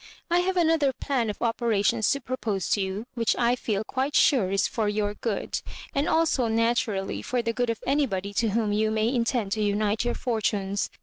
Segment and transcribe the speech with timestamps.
[0.31, 4.49] I have another plan of operations to propose to you, which I feel quite sure
[4.49, 5.61] is for your good,
[5.93, 10.03] and also naturally for the good of anybody to whom you may intend to unite
[10.03, 10.89] your fortunes.